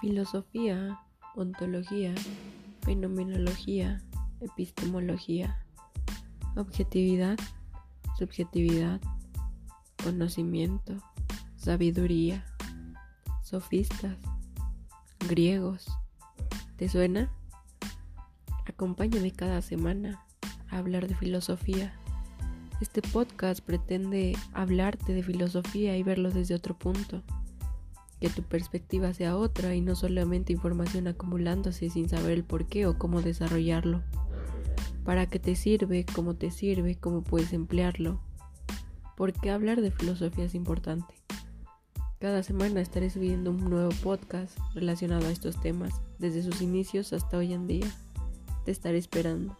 [0.00, 0.98] Filosofía,
[1.36, 2.14] ontología,
[2.82, 4.02] fenomenología,
[4.40, 5.62] epistemología,
[6.56, 7.38] objetividad,
[8.18, 8.98] subjetividad,
[10.02, 10.96] conocimiento,
[11.56, 12.46] sabiduría,
[13.42, 14.16] sofistas,
[15.28, 15.86] griegos.
[16.76, 17.30] ¿Te suena?
[18.66, 20.24] Acompáñame cada semana
[20.70, 21.92] a hablar de filosofía.
[22.80, 27.22] Este podcast pretende hablarte de filosofía y verlo desde otro punto.
[28.20, 32.86] Que tu perspectiva sea otra y no solamente información acumulándose sin saber el por qué
[32.86, 34.02] o cómo desarrollarlo.
[35.04, 36.04] ¿Para qué te sirve?
[36.04, 36.96] ¿Cómo te sirve?
[36.96, 38.20] ¿Cómo puedes emplearlo?
[39.16, 41.14] ¿Por qué hablar de filosofía es importante?
[42.18, 47.38] Cada semana estaré subiendo un nuevo podcast relacionado a estos temas, desde sus inicios hasta
[47.38, 47.86] hoy en día.
[48.66, 49.56] Te estaré esperando.